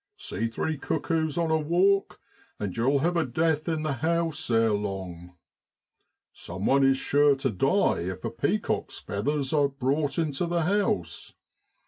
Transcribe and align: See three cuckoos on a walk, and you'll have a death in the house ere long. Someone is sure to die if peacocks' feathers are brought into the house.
See 0.17 0.47
three 0.47 0.79
cuckoos 0.79 1.37
on 1.37 1.51
a 1.51 1.59
walk, 1.59 2.19
and 2.59 2.75
you'll 2.75 3.01
have 3.01 3.15
a 3.15 3.23
death 3.23 3.69
in 3.69 3.83
the 3.83 3.93
house 3.93 4.49
ere 4.49 4.71
long. 4.71 5.35
Someone 6.33 6.83
is 6.83 6.97
sure 6.97 7.35
to 7.35 7.51
die 7.51 7.99
if 7.99 8.25
peacocks' 8.39 8.97
feathers 8.97 9.53
are 9.53 9.67
brought 9.69 10.17
into 10.17 10.47
the 10.47 10.63
house. 10.63 11.35